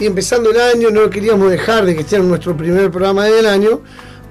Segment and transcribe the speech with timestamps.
[0.00, 3.46] y empezando el año no queríamos dejar de que esté en nuestro primer programa del
[3.46, 3.82] año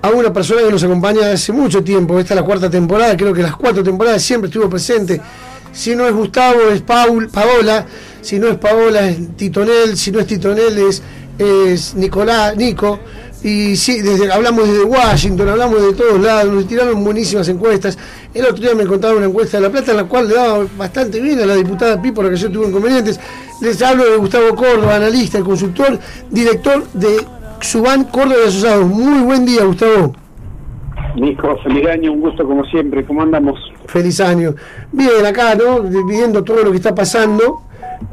[0.01, 2.19] a una persona que nos acompaña hace mucho tiempo.
[2.19, 5.21] Esta es la cuarta temporada, creo que las cuatro temporadas siempre estuvo presente.
[5.71, 7.85] Si no es Gustavo, es Paul, Paola.
[8.21, 9.95] Si no es Paola, es Titonel.
[9.95, 11.03] Si no es Titonel, es,
[11.37, 12.99] es Nicolás, Nico.
[13.41, 17.97] Y sí, desde, hablamos desde Washington, hablamos de todos lados, nos tiraron buenísimas encuestas.
[18.33, 20.65] El otro día me contaron una encuesta de La Plata en la cual le daba
[20.77, 23.17] bastante bien a la diputada Pi, por que yo tuve inconvenientes.
[23.61, 25.97] Les hablo de Gustavo Córdoba, analista, consultor,
[26.29, 27.25] director de
[27.61, 28.85] Subán Córdoba y Asociados.
[28.85, 30.13] Muy buen día, Gustavo.
[31.15, 33.05] Nico, feliz año, un gusto como siempre.
[33.05, 33.59] ¿Cómo andamos?
[33.87, 34.53] Feliz año.
[34.91, 35.81] Bien, acá, ¿no?
[35.81, 37.61] Viendo todo lo que está pasando,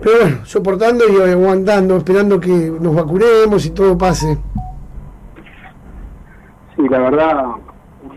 [0.03, 2.51] pero bueno, soportando y aguantando, esperando que
[2.81, 4.39] nos vacunemos y todo pase.
[6.87, 7.45] Sí, la verdad,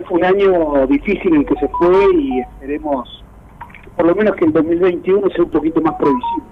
[0.09, 3.23] un año difícil el que se fue y esperemos
[3.95, 6.43] por lo menos que el 2021 sea un poquito más previsible.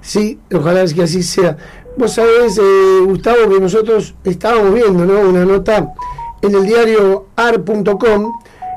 [0.00, 1.56] Sí, ojalá que así sea.
[1.96, 5.28] Vos sabés, eh, Gustavo, que nosotros estábamos viendo ¿no?
[5.28, 5.92] una nota
[6.42, 8.32] en el diario ar.com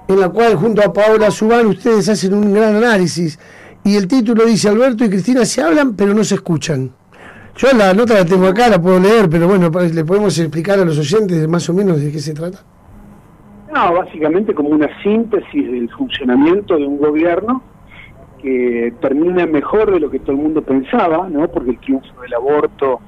[0.08, 3.39] en la cual junto a Paola Subán ustedes hacen un gran análisis
[3.83, 6.91] y el título dice Alberto y Cristina se hablan pero no se escuchan.
[7.55, 10.86] Yo la nota la tengo acá, la puedo leer, pero bueno, le podemos explicar a
[10.86, 12.59] los oyentes más o menos de qué se trata.
[13.73, 17.61] No, básicamente como una síntesis del funcionamiento de un gobierno
[18.42, 21.47] que termina mejor de lo que todo el mundo pensaba, ¿no?
[21.50, 23.00] Porque el triunfo del aborto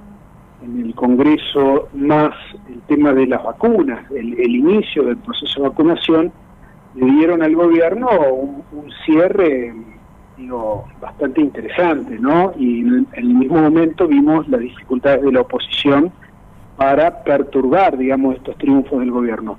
[0.63, 2.35] en el Congreso, más
[2.69, 6.31] el tema de las vacunas, el, inicio del proceso de vacunación,
[6.95, 8.09] le dieron al gobierno
[8.71, 9.73] un, cierre
[10.41, 12.51] digo, bastante interesante, ¿no?
[12.57, 16.11] Y en, el mismo momento vimos las dificultades de la oposición
[16.77, 19.57] para perturbar, digamos, estos triunfos del gobierno.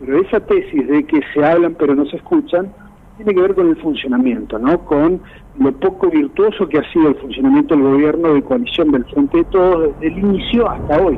[0.00, 2.72] Pero esa tesis de que se hablan pero no se escuchan
[3.16, 4.80] tiene que ver con el funcionamiento, ¿no?
[4.80, 5.20] Con
[5.60, 9.44] lo poco virtuoso que ha sido el funcionamiento del gobierno de coalición del Frente de
[9.44, 11.16] Todos desde el inicio hasta hoy,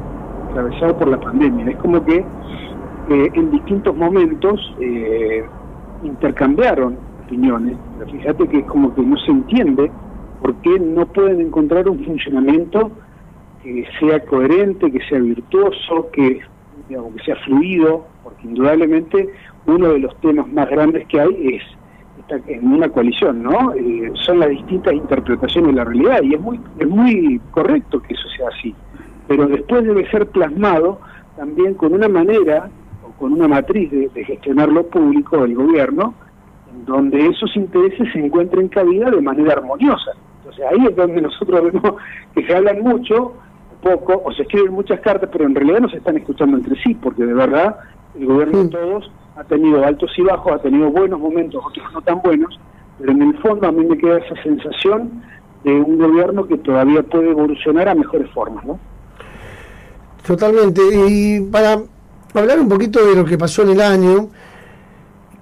[0.50, 1.70] atravesado por la pandemia.
[1.70, 5.47] Es como que eh, en distintos momentos eh,
[6.05, 7.76] intercambiaron opiniones.
[7.98, 9.91] Pero fíjate que es como que no se entiende
[10.41, 12.91] por qué no pueden encontrar un funcionamiento
[13.62, 16.41] que sea coherente, que sea virtuoso, que,
[16.88, 19.28] digamos, que sea fluido, porque indudablemente
[19.66, 21.62] uno de los temas más grandes que hay es
[22.48, 23.72] en una coalición, ¿no?
[23.75, 28.14] Eh, son las distintas interpretaciones de la realidad y es muy es muy correcto que
[28.14, 28.75] eso sea así,
[29.28, 31.00] pero después debe ser plasmado
[31.37, 32.69] también con una manera
[33.06, 36.14] o con una matriz de, de gestionar lo público del gobierno
[36.84, 40.12] donde esos intereses se encuentren cabida de manera armoniosa.
[40.38, 41.94] Entonces ahí es donde nosotros vemos
[42.34, 43.34] que se hablan mucho,
[43.82, 46.94] poco, o se escriben muchas cartas, pero en realidad no se están escuchando entre sí,
[46.94, 47.76] porque de verdad
[48.19, 52.00] el gobierno de todos ha tenido altos y bajos, ha tenido buenos momentos, otros no
[52.03, 52.59] tan buenos,
[52.98, 55.22] pero en el fondo a mí me queda esa sensación
[55.64, 58.78] de un gobierno que todavía puede evolucionar a mejores formas, ¿no?
[60.26, 60.81] Totalmente.
[61.08, 61.78] Y para
[62.34, 64.28] hablar un poquito de lo que pasó en el año,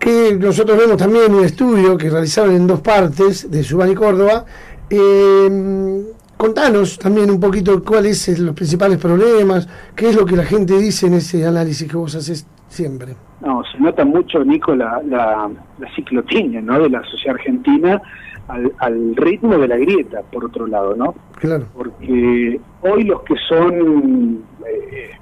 [0.05, 4.45] que nosotros vemos también un estudio que realizaron en dos partes de Subán y Córdoba.
[4.91, 6.05] Eh,
[6.37, 9.67] contanos también un poquito cuáles son los principales problemas,
[9.97, 13.15] qué es lo que la gente dice en ese análisis que vos haces siempre.
[13.41, 15.51] No, se nota mucho, Nico, la, la,
[15.97, 16.81] ciclotimia ¿no?
[16.81, 18.03] de la sociedad argentina
[18.49, 21.15] al, ritmo de la grieta, por otro lado, ¿no?
[21.37, 21.65] Claro.
[21.75, 25.13] Porque hoy los que son eh,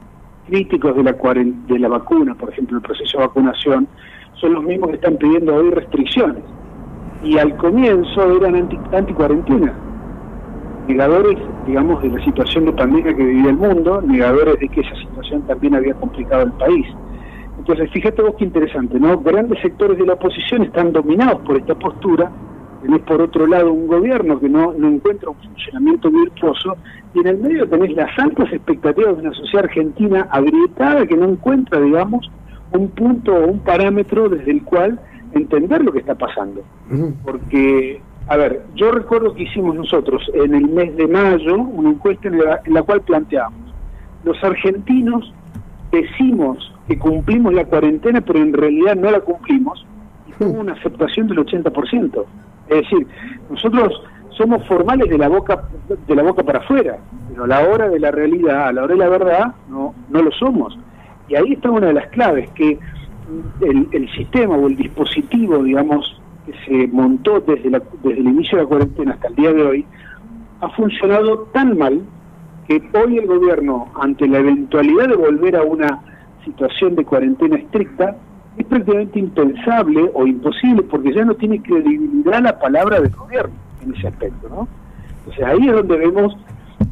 [0.48, 3.86] críticos de la, de la vacuna, por ejemplo, el proceso de vacunación,
[4.34, 6.42] son los mismos que están pidiendo hoy restricciones.
[7.22, 9.14] Y al comienzo eran anti, anti
[10.88, 14.94] negadores, digamos, de la situación de pandemia que vivía el mundo, negadores de que esa
[14.96, 16.86] situación también había complicado el país.
[17.58, 19.18] Entonces, fíjate vos qué interesante, ¿no?
[19.20, 22.30] Grandes sectores de la oposición están dominados por esta postura,
[22.82, 26.76] tenés por otro lado un gobierno que no, no encuentra un funcionamiento virtuoso,
[27.14, 31.28] y en el medio tenés las altas expectativas de una sociedad argentina agrietada que no
[31.28, 32.28] encuentra, digamos,
[32.74, 34.98] un punto o un parámetro desde el cual
[35.34, 36.62] entender lo que está pasando.
[37.24, 42.28] Porque, a ver, yo recuerdo que hicimos nosotros en el mes de mayo una encuesta
[42.28, 43.60] en la, cual planteamos,
[44.24, 45.32] los argentinos
[45.90, 49.86] decimos que cumplimos la cuarentena, pero en realidad no la cumplimos,
[50.28, 52.24] y tuvo una aceptación del 80%.
[52.68, 53.06] Es decir,
[53.50, 55.64] nosotros somos formales de la boca
[56.06, 56.98] de la boca para afuera,
[57.28, 60.22] pero a la hora de la realidad, a la hora de la verdad, no, no
[60.22, 60.76] lo somos.
[61.32, 62.78] Y ahí está una de las claves, que
[63.62, 68.68] el, sistema o el dispositivo, digamos, que se montó desde, desde el inicio de la
[68.68, 69.86] cuarentena hasta el día de hoy,
[70.60, 72.02] ha funcionado tan mal
[72.68, 76.02] que hoy el gobierno, ante la eventualidad de volver a una
[76.44, 78.14] situación de cuarentena estricta,
[78.58, 83.94] es prácticamente impensable o imposible porque ya no tiene credibilidad la palabra del gobierno en
[83.94, 84.68] ese aspecto, ¿no?
[85.20, 86.36] Entonces ahí es donde vemos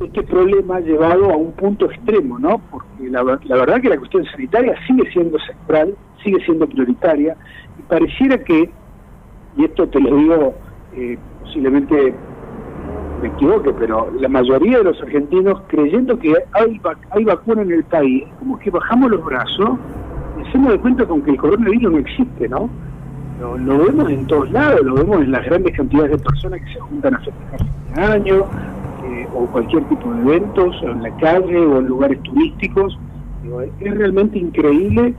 [0.00, 2.60] este problema llevado a un punto extremo, ¿no?
[2.70, 7.36] Porque la, la verdad que la cuestión sanitaria sigue siendo central, sigue siendo prioritaria,
[7.78, 8.70] y pareciera que,
[9.56, 10.54] y esto te lo digo
[10.94, 12.14] eh, posiblemente
[13.22, 17.84] me equivoque, pero la mayoría de los argentinos creyendo que hay, hay vacuna en el
[17.84, 19.78] país, como que bajamos los brazos
[20.38, 22.70] y hacemos de cuenta con que el coronavirus no existe, ¿no?
[23.40, 26.80] Lo, vemos en todos lados, lo vemos en las grandes cantidades de personas que se
[26.80, 27.60] juntan a festejar
[27.94, 28.44] de año,
[29.10, 32.98] eh, o cualquier tipo de eventos, en la calle o en lugares turísticos.
[33.80, 35.14] es realmente increíble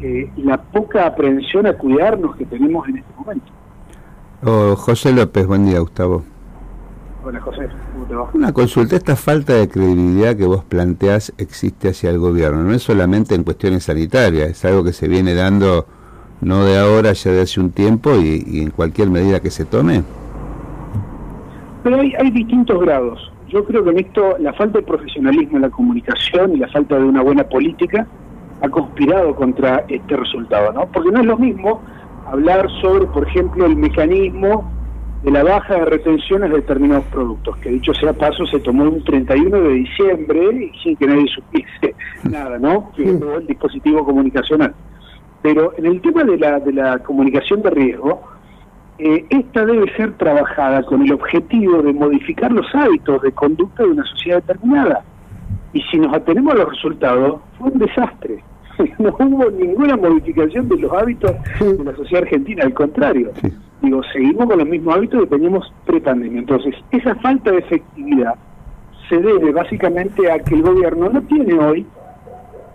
[0.00, 3.46] eh, la poca aprehensión a cuidarnos que tenemos en este momento.
[4.44, 6.22] Oh, José López, buen día, Gustavo.
[7.24, 7.68] Hola, José.
[7.92, 8.30] ¿Cómo te va?
[8.34, 12.82] Una consulta, esta falta de credibilidad que vos planteás existe hacia el gobierno, no es
[12.82, 15.86] solamente en cuestiones sanitarias, es algo que se viene dando
[16.40, 20.04] no de ahora, ya de hace un tiempo y, en cualquier medida que se tome.
[21.86, 23.30] Pero hay, hay distintos grados.
[23.46, 26.96] Yo creo que en esto la falta de profesionalismo en la comunicación y la falta
[26.96, 28.04] de una buena política
[28.60, 30.88] ha conspirado contra este resultado, ¿no?
[30.88, 31.80] Porque no es lo mismo
[32.26, 34.68] hablar sobre, por ejemplo, el mecanismo
[35.22, 39.04] de la baja de retenciones de determinados productos, que dicho sea paso se tomó un
[39.04, 41.94] 31 de diciembre y sin que nadie supiese
[42.28, 42.90] nada, ¿no?
[42.98, 44.74] el dispositivo comunicacional.
[45.40, 48.35] Pero en el tema de la, de la comunicación de riesgo,
[48.98, 53.90] eh, esta debe ser trabajada con el objetivo de modificar los hábitos de conducta de
[53.90, 55.04] una sociedad determinada.
[55.72, 58.42] Y si nos atenemos a los resultados, fue un desastre.
[58.98, 63.32] no hubo ninguna modificación de los hábitos de la sociedad argentina, al contrario.
[63.82, 66.40] Digo, seguimos con los mismos hábitos que teníamos pre-pandemia.
[66.40, 68.34] Entonces, esa falta de efectividad
[69.08, 71.86] se debe básicamente a que el gobierno no tiene hoy,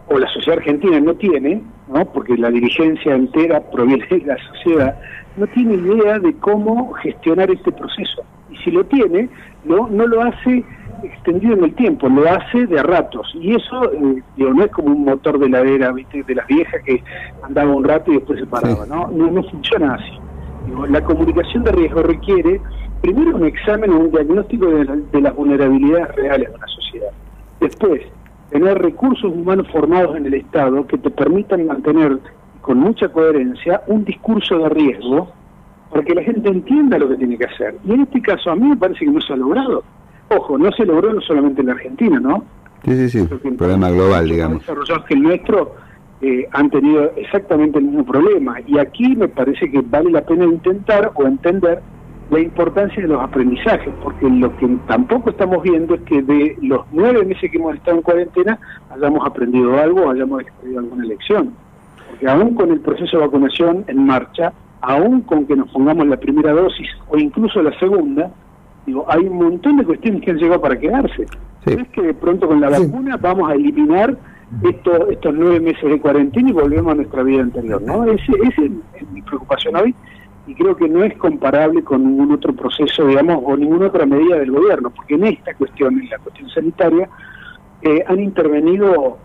[0.08, 2.06] o la sociedad argentina no tiene, ¿no?
[2.06, 5.00] porque la dirigencia entera proviene de la sociedad,
[5.38, 8.24] no tiene idea de cómo gestionar este proceso.
[8.50, 9.30] Y si lo tiene,
[9.66, 10.64] no, no lo hace
[11.04, 13.32] extendido en el tiempo, lo hace de ratos.
[13.36, 16.24] Y eso eh, digo, no es como un motor de ladera ¿viste?
[16.24, 17.04] de las viejas que
[17.42, 19.08] andaba un rato y después se paraba, ¿no?
[19.08, 20.20] No, no funciona así.
[20.90, 22.62] la comunicación de riesgo requiere
[23.02, 27.12] primero un examen o un diagnóstico de, de las vulnerabilidades reales de una sociedad.
[27.60, 28.02] Después,
[28.52, 32.20] tener recursos humanos formados en el Estado que te permitan mantener
[32.62, 35.32] con mucha coherencia un discurso de riesgo
[35.90, 37.76] para que la gente entienda lo que tiene que hacer.
[37.86, 39.84] Y en este caso a mí me parece que no se ha logrado.
[40.30, 42.46] Ojo, no se logró no solamente en la Argentina, ¿no?
[42.86, 44.60] Sí, sí, sí, un problema global, digamos.
[44.60, 45.76] desarrollados que el nuestro
[46.22, 48.58] eh, han tenido exactamente el mismo problema.
[48.66, 51.82] Y aquí me parece que vale la pena intentar o entender
[52.32, 56.86] la importancia de los aprendizajes, porque lo que tampoco estamos viendo es que de los
[56.94, 58.58] nueve meses que hemos estado en cuarentena
[58.90, 61.54] hayamos aprendido algo, hayamos extraído alguna lección.
[62.12, 66.18] Porque aún con el proceso de vacunación en marcha, aún con que nos pongamos la
[66.18, 68.32] primera dosis o incluso la segunda,
[68.86, 71.26] Digo, hay un montón de cuestiones que han llegado para quedarse.
[71.66, 74.18] No es que de pronto con la vacuna vamos a eliminar
[74.64, 78.04] estos estos nueve meses de cuarentena y volvemos a nuestra vida anterior, ¿no?
[78.06, 79.96] Esa es mi preocupación hoy
[80.48, 84.40] y creo que no es comparable con ningún otro proceso, digamos, o ninguna otra medida
[84.40, 87.08] del gobierno, porque en esta cuestión, en la cuestión sanitaria,
[87.84, 89.20] eh, han intervenido,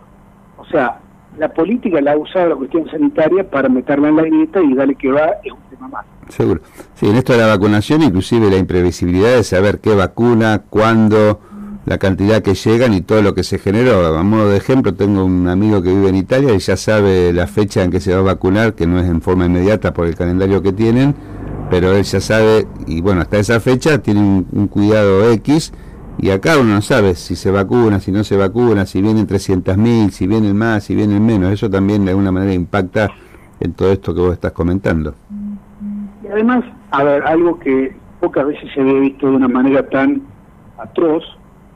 [0.59, 1.01] o sea,
[1.39, 4.95] la política la ha usado la cuestión sanitaria para meterla en la grieta y darle
[4.95, 6.07] que va, es un tema más.
[6.29, 6.61] Seguro.
[6.95, 11.41] Sí, en esto de la vacunación, inclusive la imprevisibilidad de saber qué vacuna, cuándo,
[11.87, 14.17] la cantidad que llegan y todo lo que se generó.
[14.17, 17.47] A modo de ejemplo, tengo un amigo que vive en Italia y ya sabe la
[17.47, 20.17] fecha en que se va a vacunar, que no es en forma inmediata por el
[20.17, 21.15] calendario que tienen,
[21.71, 25.73] pero él ya sabe, y bueno, hasta esa fecha tiene un, cuidado X,
[26.19, 30.11] y acá uno no sabe si se vacuna, si no se vacuna, si vienen 300.000,
[30.11, 31.53] si vienen más, si vienen menos.
[31.53, 33.11] Eso también de alguna manera impacta
[33.61, 35.15] en todo esto que vos estás comentando.
[36.25, 40.23] Y además, a ver, algo que pocas veces se había visto de una manera tan
[40.79, 41.23] atroz,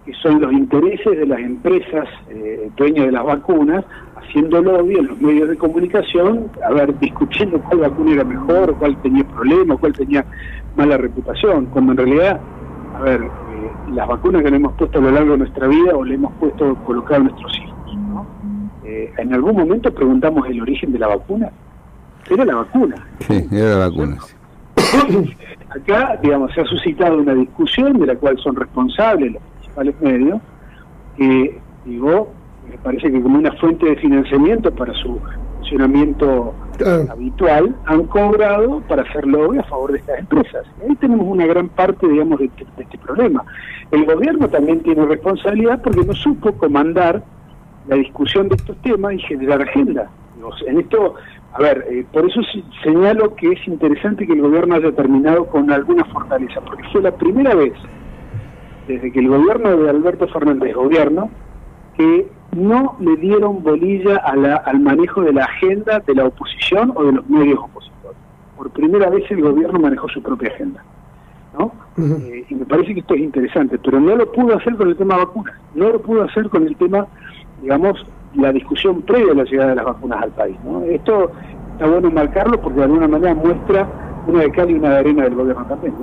[0.06, 3.84] que son los intereses de las empresas eh, dueñas de las vacunas,
[4.16, 8.96] haciendo lobby en los medios de comunicación, a ver, discutiendo cuál vacuna era mejor, cuál
[9.02, 10.24] tenía problemas, cuál tenía
[10.76, 12.40] mala reputación, cuando en realidad,
[12.96, 13.20] a ver,
[13.92, 16.32] las vacunas que le hemos puesto a lo largo de nuestra vida o le hemos
[16.34, 18.26] puesto colocar a nuestros hijos, ¿no?
[18.84, 21.50] Eh, en algún momento preguntamos el origen de la vacuna.
[22.28, 22.96] Era la vacuna.
[23.20, 24.18] Sí, era la vacuna.
[25.70, 30.40] Acá, digamos, se ha suscitado una discusión de la cual son responsables los principales medios,
[31.16, 32.32] que, digo,
[32.68, 35.20] me parece que como una fuente de financiamiento para su
[35.60, 36.54] funcionamiento
[37.10, 40.66] habitual, han cobrado para hacer lobby a favor de estas empresas.
[40.82, 43.44] ahí tenemos una gran parte, digamos, de, de este problema.
[43.90, 47.22] El gobierno también tiene responsabilidad porque no supo comandar
[47.86, 50.10] la discusión de estos temas y generar agenda.
[50.66, 51.16] En esto
[51.52, 52.40] a ver, eh, por eso
[52.82, 57.10] señalo que es interesante que el gobierno haya terminado con alguna fortaleza, porque fue la
[57.10, 57.72] primera vez
[58.86, 61.28] desde que el gobierno de Alberto Fernández gobierno,
[62.00, 62.26] que
[62.56, 67.28] no le dieron bolilla al manejo de la agenda de la oposición o de los
[67.28, 68.16] medios opositores.
[68.56, 70.82] Por primera vez el gobierno manejó su propia agenda.
[71.58, 71.72] ¿no?
[71.98, 74.96] Eh, y me parece que esto es interesante, pero no lo pudo hacer con el
[74.96, 77.06] tema vacunas, no lo pudo hacer con el tema,
[77.60, 80.56] digamos, la discusión previa a la llegada de las vacunas al país.
[80.64, 80.82] ¿no?
[80.84, 81.32] Esto
[81.72, 83.86] está bueno marcarlo porque de alguna manera muestra
[84.26, 85.94] una de cal y una de arena del gobierno también.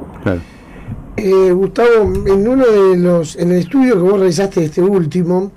[1.15, 5.51] Eh, Gustavo, en uno de los, en el estudio que vos realizaste este último,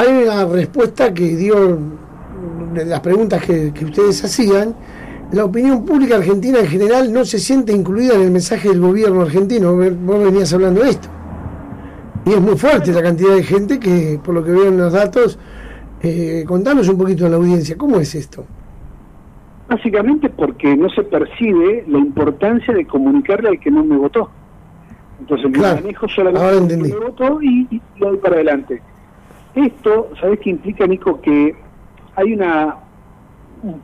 [0.00, 1.78] hay una respuesta que dio
[2.72, 4.74] de las preguntas que, ustedes hacían.
[5.32, 9.20] La opinión pública argentina en general no se siente incluida en el mensaje del gobierno
[9.20, 9.76] argentino.
[9.76, 11.08] Vos venías hablando de esto.
[12.24, 14.92] Y es muy fuerte la cantidad de gente que, por lo que veo en los
[14.92, 15.38] datos,
[16.02, 18.46] eh, contanos un poquito a la audiencia, ¿cómo es esto?
[19.68, 24.30] Básicamente porque no se percibe la importancia de comunicarle al que no me votó.
[25.20, 28.82] Entonces me manejo solamente que me votó y, lo doy para adelante.
[29.54, 31.20] Esto, ¿sabes qué implica, Nico?
[31.20, 31.54] Que
[32.16, 32.76] hay una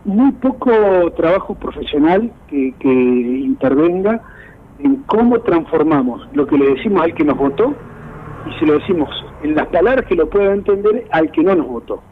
[0.05, 0.71] muy poco
[1.17, 4.23] trabajo profesional que, que intervenga
[4.79, 7.75] en cómo transformamos lo que le decimos al que nos votó
[8.47, 9.11] y se lo decimos
[9.43, 12.03] en las palabras que lo pueda entender al que no nos votó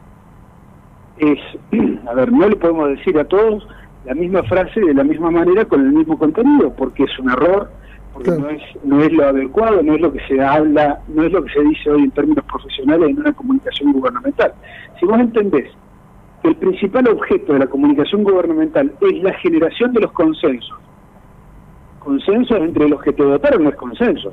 [1.17, 1.39] es,
[2.07, 3.67] a ver, no le podemos decir a todos
[4.05, 7.69] la misma frase de la misma manera con el mismo contenido, porque es un error,
[8.15, 11.33] porque no es no es lo adecuado, no es lo que se habla, no es
[11.33, 14.53] lo que se dice hoy en términos profesionales en una comunicación gubernamental.
[14.97, 15.69] Si vos entendés
[16.41, 20.77] que el principal objeto de la comunicación gubernamental es la generación de los consensos,
[21.99, 24.31] consensos entre los que te votaron no es consenso,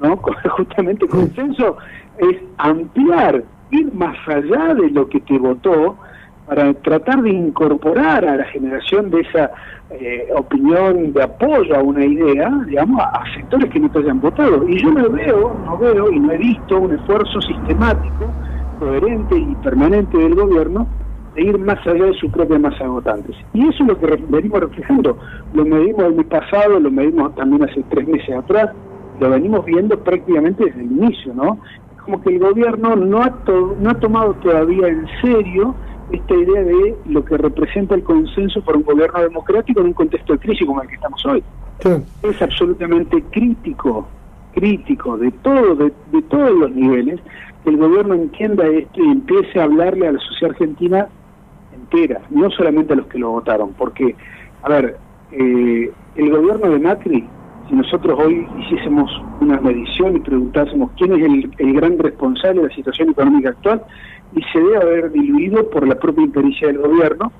[0.00, 0.16] ¿no?
[0.50, 1.78] Justamente consenso
[2.18, 5.96] es ampliar, ir más allá de lo que te votó,
[6.46, 9.50] para tratar de incorporar a la generación de esa
[9.90, 14.68] eh, opinión de apoyo a una idea, digamos, a, sectores que no te hayan votado.
[14.68, 18.30] Y yo no veo, no veo y no he visto un esfuerzo sistemático,
[18.78, 20.86] coherente y permanente del gobierno
[21.34, 23.36] de ir más allá de su propia masa de votantes.
[23.54, 25.18] Y eso es lo que venimos reflejando.
[25.52, 28.70] Lo medimos el mes pasado, lo medimos también hace tres meses atrás,
[29.20, 31.58] lo venimos viendo prácticamente desde el inicio, ¿no?
[32.04, 33.32] Como que el gobierno no ha,
[33.80, 35.74] no ha tomado todavía en serio
[36.12, 40.34] esta idea de lo que representa el consenso para un gobierno democrático en un contexto
[40.34, 41.42] de crisis como el que estamos hoy.
[42.22, 44.06] Es absolutamente crítico,
[44.54, 47.20] crítico de todo, de, todos los niveles,
[47.62, 51.08] que el gobierno entienda esto y empiece a hablarle a la sociedad argentina
[51.74, 54.14] entera, no solamente a los que lo votaron, porque,
[54.62, 54.96] a ver,
[55.32, 57.28] eh, el gobierno de Macri,
[57.68, 62.68] si nosotros hoy hiciésemos una medición y preguntásemos quién es el, el gran responsable de
[62.68, 63.82] la situación económica actual,
[64.34, 67.32] y se debe haber diluido por la propia impericia del gobierno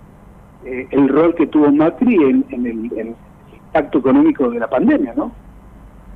[0.64, 3.14] eh, el rol que tuvo Macri en, el,
[3.52, 5.32] impacto económico de la pandemia, ¿no?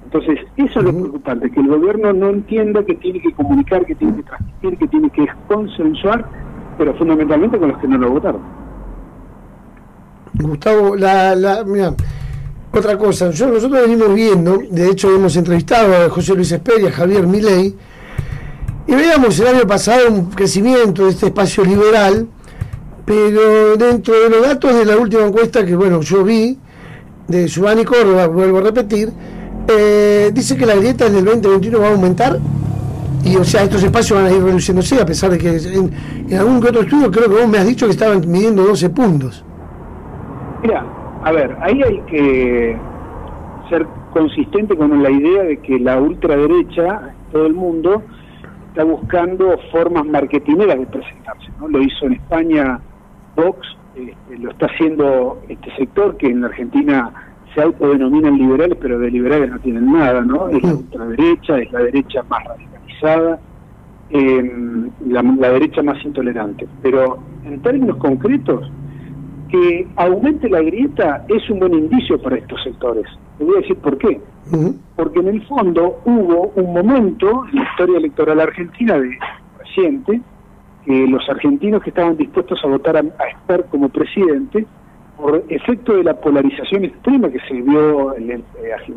[0.05, 3.95] Entonces, eso es lo preocupante, que el gobierno no entienda que tiene que comunicar, que
[3.95, 6.25] tiene que transmitir, que tiene que consensuar,
[6.79, 8.41] pero fundamentalmente con los que no lo votaron.
[10.35, 11.93] Gustavo, la, la, mira,
[12.79, 16.93] otra cosa, yo, nosotros venimos viendo, de hecho hemos entrevistado a José Luis Esperia, a
[16.93, 17.75] Javier Milei,
[18.87, 22.27] y veíamos el año pasado un crecimiento de este espacio liberal,
[23.05, 26.59] pero dentro de los datos de la última encuesta que bueno yo vi,
[27.27, 29.13] de Subani Córdoba, vuelvo a repetir,
[29.69, 32.39] eh, dice que la grieta del 2021 va a aumentar
[33.25, 35.93] y o sea estos espacios van a ir reduciéndose a pesar de que en,
[36.29, 38.89] en algún que otro estudio creo que vos me has dicho que estaban midiendo 12
[38.91, 39.45] puntos.
[40.63, 42.77] Mira, a ver, ahí hay que
[43.69, 48.03] ser consistente con la idea de que la ultraderecha, todo el mundo,
[48.69, 51.51] está buscando formas marketineras de presentarse.
[51.59, 51.69] ¿no?
[51.69, 52.81] Lo hizo en España
[53.37, 57.13] Vox, este, lo está haciendo este sector que en la Argentina
[57.55, 60.49] se autodenominan liberales, pero de liberales no tienen nada, ¿no?
[60.49, 63.41] Es la ultraderecha, es la derecha más radicalizada,
[64.11, 66.69] em, la, la derecha más intolerante.
[66.83, 68.71] Pero en términos concretos,
[69.49, 73.07] que aumente la grieta es un buen indicio para estos sectores.
[73.39, 74.21] Te voy a decir por qué
[74.97, 79.19] porque en el fondo hubo un momento en la historia electoral argentina de
[79.59, 80.21] reciente
[80.85, 84.67] que los argentinos que estaban dispuestos a votar a, a como presidente
[85.17, 88.93] por efecto de la polarización extrema que se vio en el, eh,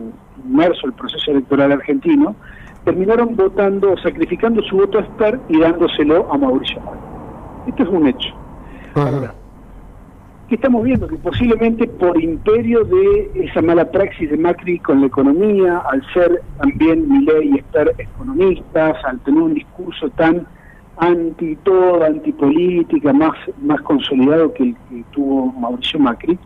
[0.46, 2.36] inmerso el proceso electoral argentino,
[2.86, 7.00] terminaron votando, sacrificando su voto a Esper y dándoselo a Mauricio Macri.
[7.67, 9.40] Esto es un hecho
[10.51, 15.08] que estamos viendo que posiblemente por imperio de esa mala praxis de Macri con la
[15.08, 20.46] economía, al ser también Milei y estar economistas, al tener un discurso tan
[20.98, 23.31] anti todo, antipolítica, más,
[23.62, 26.38] más consolidado que el que tuvo Mauricio Macri,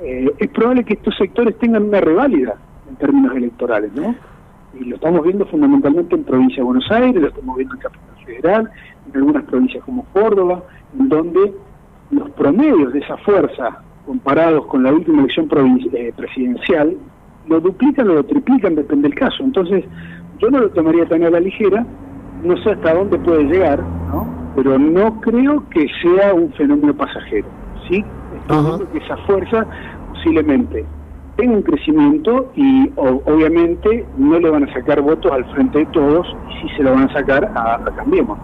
[0.00, 2.54] eh, es probable que estos sectores tengan una reválida
[2.88, 4.14] en términos electorales, ¿no?
[4.72, 8.24] Y lo estamos viendo fundamentalmente en provincia de Buenos Aires, lo estamos viendo en Capital
[8.24, 8.70] Federal,
[9.06, 10.62] en algunas provincias como Córdoba,
[10.98, 11.52] en donde
[12.10, 15.48] los promedios de esa fuerza comparados con la última elección
[15.92, 16.96] eh, presidencial
[17.46, 19.42] lo duplican o lo triplican, depende del caso.
[19.42, 19.84] Entonces,
[20.38, 21.86] yo no lo tomaría tan a la ligera,
[22.42, 23.80] no sé hasta dónde puede llegar,
[24.10, 24.26] ¿no?
[24.54, 27.46] pero no creo que sea un fenómeno pasajero.
[27.88, 28.04] ¿sí?
[28.48, 29.66] Estoy que esa fuerza
[30.12, 30.84] posiblemente
[31.36, 36.26] tenga un crecimiento y obviamente no le van a sacar votos al frente de todos
[36.50, 38.38] y sí se lo van a sacar a, Cambiemos.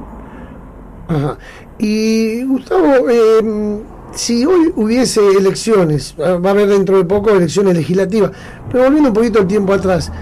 [1.11, 1.37] Ajá.
[1.79, 3.81] Y Gustavo, eh,
[4.13, 8.33] si hoy hubiese elecciones, va a haber dentro de poco elecciones legislativas,
[8.71, 10.13] pero volviendo un poquito el tiempo atrás,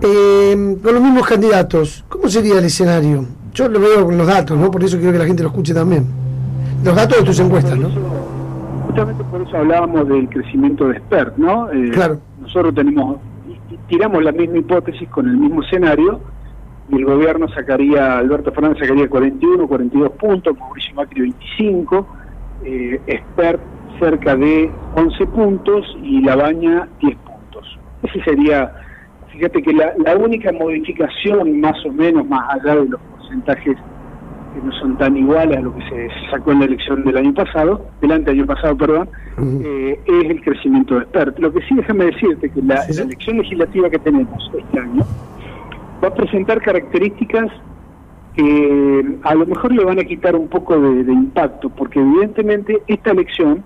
[0.00, 3.26] eh, con los mismos candidatos, ¿cómo sería el escenario?
[3.54, 4.70] Yo lo veo con los datos, ¿no?
[4.70, 6.06] Por eso quiero que la gente lo escuche también.
[6.84, 7.88] Los datos de tus encuestas, ¿no?
[8.86, 11.70] Justamente por eso hablábamos del crecimiento de expert, ¿no?
[11.72, 12.18] Eh, claro.
[12.40, 13.16] Nosotros tenemos,
[13.88, 16.20] tiramos la misma hipótesis con el mismo escenario,
[16.88, 22.06] y el gobierno sacaría, Alberto Fernández sacaría 41, 42 puntos, Mauricio Macri 25,
[22.64, 23.60] eh, expert
[23.98, 27.78] cerca de 11 puntos y La Baña 10 puntos.
[28.02, 28.72] Ese sería,
[29.32, 33.76] fíjate que la, única modificación más o menos, más allá de los porcentajes
[34.54, 37.34] que no son tan iguales a lo que se sacó en la elección del año
[37.34, 39.08] pasado, del año pasado, perdón,
[39.64, 41.38] eh, es el crecimiento de expert.
[41.38, 45.02] Lo que sí, déjame decirte que la elección legislativa que tenemos este año
[46.04, 47.50] va a presentar características
[48.36, 53.12] que a lo mejor le van a quitar un poco de, impacto, porque evidentemente esta
[53.12, 53.62] elección,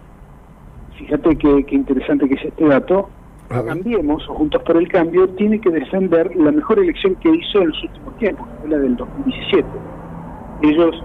[0.99, 3.09] fíjate qué interesante que es este dato,
[3.49, 7.69] Cambiemos o Juntos por el Cambio tiene que defender la mejor elección que hizo en
[7.69, 9.67] los últimos tiempos, que fue la del 2017.
[10.63, 11.05] Ellos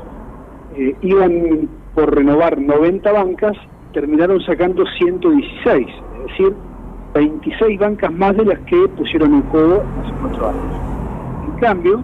[0.76, 3.56] eh, iban por renovar 90 bancas,
[3.94, 6.54] terminaron sacando 116, es decir,
[7.14, 10.93] 26 bancas más de las que pusieron en juego hace cuatro años.
[11.64, 12.04] En cambio,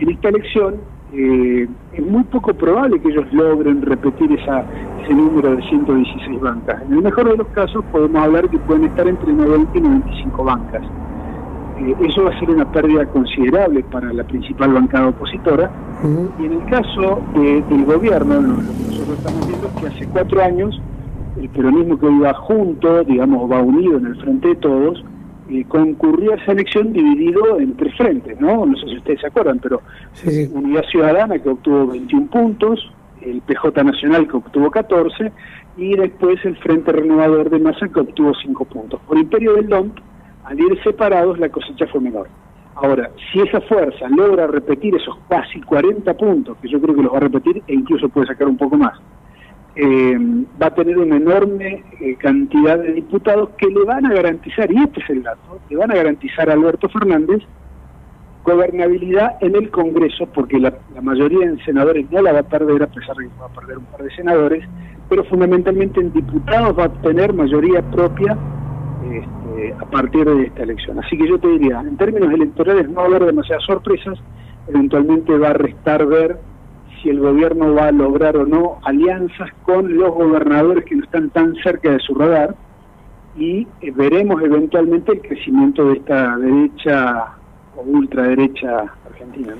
[0.00, 0.74] en esta elección
[1.12, 4.64] eh, es muy poco probable que ellos logren repetir esa,
[5.04, 6.82] ese número de 116 bancas.
[6.82, 10.42] En el mejor de los casos podemos hablar que pueden estar entre 90 y 95
[10.42, 10.82] bancas.
[11.78, 15.70] Eh, eso va a ser una pérdida considerable para la principal bancada opositora.
[16.40, 20.42] Y en el caso del gobierno, lo, que nosotros estamos viendo es que hace cuatro
[20.42, 20.82] años
[21.40, 25.04] el peronismo que iba junto, digamos, va unido en el frente de todos,
[25.48, 28.66] eh, concurrió a esa elección dividido en tres frentes, ¿no?
[28.66, 29.80] No sé si ustedes se acuerdan, pero
[30.52, 35.32] Unidad Ciudadana que obtuvo 21 puntos, el PJ Nacional que obtuvo 14
[35.76, 39.00] y después el Frente Renovador de Masa que obtuvo 5 puntos.
[39.06, 39.92] Por Imperio del Don,
[40.44, 42.28] al ir separados la cosecha fue menor.
[42.74, 47.12] Ahora, si esa fuerza logra repetir esos casi 40 puntos, que yo creo que los
[47.12, 48.98] va a repetir e incluso puede sacar un poco más,
[49.76, 50.18] eh,
[50.60, 54.82] va a tener una enorme eh, cantidad de diputados que le van a garantizar, y
[54.82, 57.42] este es el dato, le van a garantizar a Alberto Fernández
[58.46, 62.86] gobernabilidad en el Congreso, porque la, mayoría de senadores no la va a perder, a
[62.86, 64.64] pesar de que va a perder un par de senadores,
[65.08, 68.38] pero fundamentalmente en diputados va a tener mayoría propia
[69.04, 70.98] este, a partir de esta elección.
[71.00, 74.16] Así que yo te diría, en términos electorales no va a haber demasiadas sorpresas,
[74.68, 76.38] eventualmente va a restar ver
[77.02, 81.30] si el gobierno va a lograr o no alianzas con los gobernadores que no están
[81.30, 82.54] tan cerca de su radar
[83.36, 87.26] y eh, veremos eventualmente el crecimiento de esta derecha
[87.76, 89.54] o ultraderecha argentina.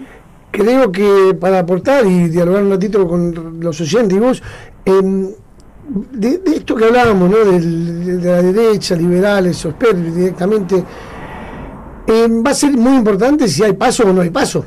[0.50, 4.42] Creo que para aportar y dialogar un ratito con los oyentes y vos,
[4.86, 5.28] em,
[6.12, 7.36] de, esto que hablábamos, ¿no?
[7.38, 10.82] de, la derecha, liberales, sosper directamente,
[12.06, 14.64] em, va a ser muy importante si hay paso o no hay paso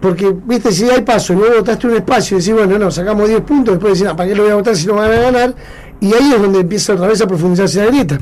[0.00, 3.28] porque, viste, si hay paso y luego votaste un espacio y decís, bueno, no, sacamos
[3.28, 5.20] 10 puntos, después decís, no, ¿para qué lo voy a votar si no van a
[5.20, 5.54] ganar?
[6.00, 8.18] Y ahí es donde empieza otra vez a profundizarse la grieta.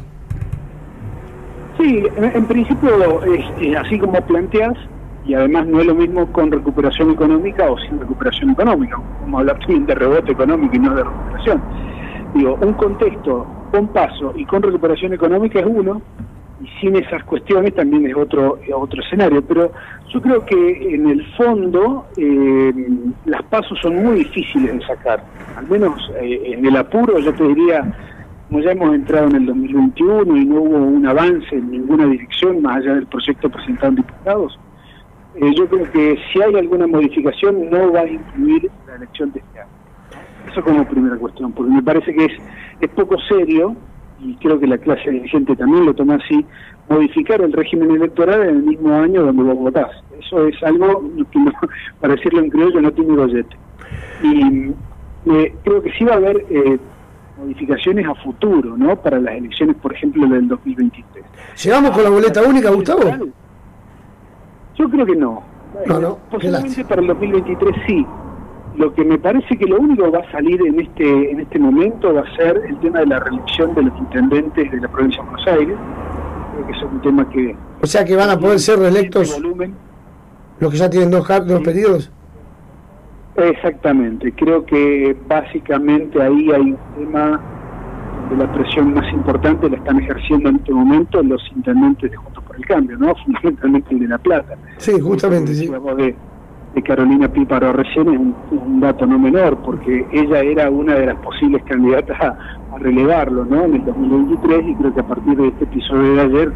[1.78, 4.74] Sí, en, principio, es, así como planteas,
[5.26, 9.58] y además no es lo mismo con recuperación económica o sin recuperación económica, como hablar
[9.66, 11.60] de rebote económico y no de recuperación.
[12.34, 16.00] Digo, un contexto con paso y con recuperación económica es uno,
[16.62, 19.42] y sin esas cuestiones también es otro otro escenario.
[19.42, 19.72] Pero
[20.12, 22.72] yo creo que en el fondo eh,
[23.24, 25.22] las pasos son muy difíciles de sacar.
[25.56, 27.84] Al menos eh, en el apuro yo te diría
[28.48, 32.62] como ya hemos entrado en el 2021 y no hubo un avance en ninguna dirección
[32.62, 34.56] más allá del proyecto presentado en diputados
[35.34, 39.40] eh, yo creo que si hay alguna modificación no va a incluir la elección de
[39.40, 39.70] este año.
[40.50, 42.32] Eso como primera cuestión porque me parece que es
[42.80, 43.74] es poco serio
[44.20, 46.44] y creo que la clase dirigente también lo toma así,
[46.88, 49.90] modificar el régimen electoral en el mismo año donde vos votás.
[50.18, 51.02] Eso es algo
[51.32, 51.38] que,
[52.00, 53.56] para decirlo en criollo, no tiene gollete.
[54.22, 54.72] Y
[55.30, 56.78] eh, creo que sí va a haber eh,
[57.38, 58.96] modificaciones a futuro, ¿no?
[58.96, 61.24] Para las elecciones, por ejemplo, del 2023.
[61.64, 63.02] ¿Llegamos con la boleta única, Gustavo?
[64.76, 65.42] Yo creo que no.
[65.86, 68.06] No, no, Posiblemente para el 2023 sí.
[68.76, 71.58] Lo que me parece que lo único que va a salir en este en este
[71.58, 75.22] momento va a ser el tema de la reelección de los intendentes de la provincia
[75.22, 75.76] de Buenos Aires.
[76.52, 77.56] Creo que es un tema que...
[77.82, 79.40] O sea que van a poder ser reelectos
[80.58, 82.10] los que ya tienen dos, dos periodos.
[83.36, 87.40] Exactamente, creo que básicamente ahí hay un tema
[88.30, 92.42] de la presión más importante la están ejerciendo en este momento los intendentes de Juntos
[92.44, 93.14] por el Cambio, ¿no?
[93.24, 94.56] Fundamentalmente el de La Plata.
[94.78, 95.68] Sí, justamente, sí.
[95.68, 96.16] De,
[96.76, 101.16] de Carolina Píparo recién es un, dato no menor, porque ella era una de las
[101.16, 102.38] posibles candidatas a,
[102.78, 103.64] relevarlo, ¿no?
[103.64, 106.52] En el 2023 y creo que a partir de este episodio de ayer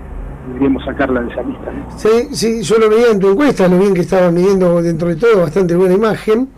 [0.48, 1.72] deberíamos sacarla de esa lista.
[1.96, 5.16] Sí, sí, yo lo veía en tu encuesta, lo bien que estaba midiendo dentro de
[5.16, 6.48] todo, bastante buena imagen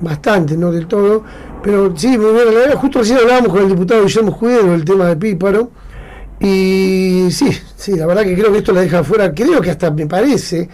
[0.00, 1.24] bastante, no del todo,
[1.62, 2.50] pero sí, muy buena.
[2.50, 5.70] La verdad, justo recién hablábamos con el diputado Guillermo Judero el tema de Píparo,
[6.40, 9.90] y sí, sí, la verdad que creo que esto la deja fuera, creo que hasta
[9.90, 10.68] me parece,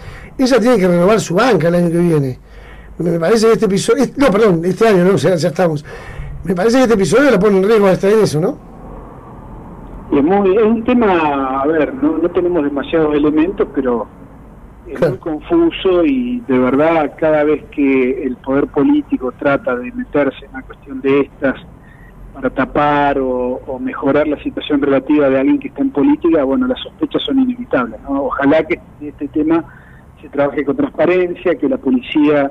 [0.44, 2.38] ella tiene que renovar su banca el año que viene.
[2.98, 5.84] Me parece que este episodio, no, perdón, este año, no, o sea, ya estamos.
[6.44, 8.58] Me parece que este episodio la pone en riesgo hasta en eso, ¿no?
[10.10, 14.06] Es, muy, es un tema, a ver, no, no tenemos demasiados elementos, pero
[14.88, 20.46] es muy confuso y de verdad cada vez que el poder político trata de meterse
[20.46, 21.56] en una cuestión de estas
[22.32, 26.80] para tapar o, mejorar la situación relativa de alguien que está en política, bueno, las
[26.80, 28.00] sospechas son inevitables.
[28.02, 28.24] ¿no?
[28.24, 29.64] Ojalá que este tema
[30.20, 32.50] se trabaje con transparencia, que la policía,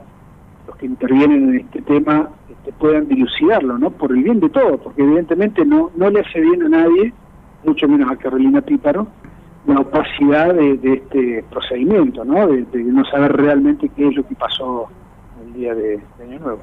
[0.67, 3.91] los que intervienen en este tema, este, puedan dilucidarlo, ¿no?
[3.91, 7.13] Por el bien de todos, porque evidentemente no, no le hace bien a nadie,
[7.63, 9.07] mucho menos a Carolina Píparo,
[9.65, 12.47] la opacidad de, este procedimiento, ¿no?
[12.47, 14.87] De, no saber realmente qué es lo que pasó
[15.45, 16.61] el día de, Año Nuevo.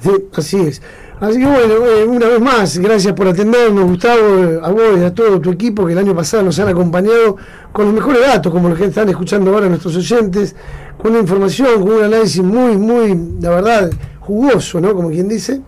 [0.00, 0.82] Sí, así es.
[1.18, 5.14] Así que bueno, eh, una vez más, gracias por atendernos, Gustavo, a vos y a
[5.14, 7.36] todo tu equipo que el año pasado nos han acompañado
[7.72, 10.54] con los mejores datos, como los que están escuchando ahora nuestros oyentes,
[10.98, 14.94] con una información, con un análisis muy, muy, la verdad, jugoso, ¿no?
[14.94, 15.62] Como quien dice.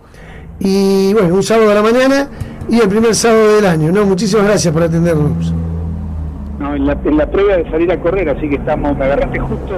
[0.59, 2.29] Y bueno, un sábado a la mañana
[2.69, 4.05] y el primer sábado del año, ¿no?
[4.05, 5.51] Muchísimas gracias por atendernos.
[6.59, 9.39] No, en la, en la prueba de salir a correr, así que estamos, me agarraste
[9.39, 9.73] justo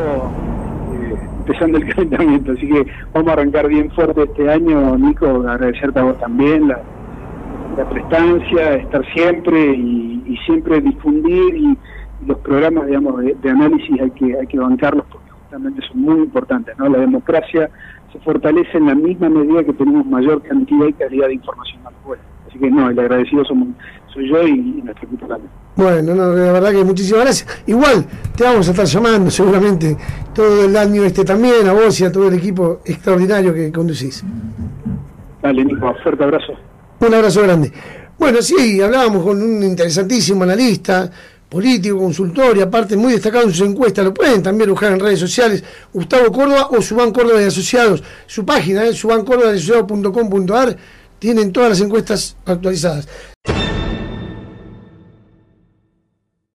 [1.52, 6.04] empezando el calentamiento, así que vamos a arrancar bien fuerte este año, Nico, agradecerte a
[6.04, 6.82] vos también la,
[7.90, 11.78] prestancia, estar siempre y, siempre difundir y,
[12.26, 16.78] los programas, digamos, de, análisis hay que hay que bancarlos porque justamente son muy importantes,
[16.78, 16.88] ¿no?
[16.88, 17.68] La democracia
[18.12, 21.94] se fortalece en la misma medida que tenemos mayor cantidad y calidad de información al
[22.04, 22.31] pueblo.
[22.52, 23.70] Así que no, el agradecido somos,
[24.14, 25.50] soy yo y, y nuestro equipo también.
[25.78, 27.64] Bueno, no, la verdad que muchísimas gracias.
[27.66, 29.96] Igual te vamos a estar llamando seguramente
[30.36, 34.22] todo el año este también, a vos y a todo el equipo extraordinario que conducís.
[35.42, 36.54] Dale, Nico, fuerte abrazo.
[37.00, 37.72] Un abrazo grande.
[38.20, 41.10] Bueno, sí, hablábamos con un interesantísimo analista,
[41.48, 44.04] político, consultor y aparte muy destacado en sus encuestas.
[44.04, 48.04] Lo pueden también buscar en redes sociales, Gustavo Córdoba o Suban Córdoba de Asociados.
[48.28, 48.98] Su página es ¿eh?
[48.98, 49.52] subancórdoba
[51.22, 53.08] tienen todas las encuestas actualizadas.